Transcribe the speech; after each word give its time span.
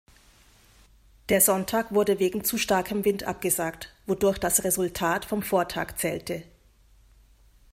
Der 1.29 1.41
Sonntag 1.41 1.93
wurde 1.93 2.17
wegen 2.17 2.43
zu 2.43 2.57
starkem 2.57 3.05
Wind 3.05 3.25
abgesagt, 3.25 3.93
wodurch 4.07 4.39
das 4.39 4.63
Resultat 4.63 5.25
vom 5.25 5.43
Vortag 5.43 5.95
zählte. 5.99 6.41